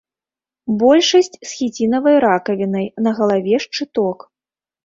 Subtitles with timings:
[0.83, 4.17] Большасць з хіцінавай ракавінай, на галаве шчыток.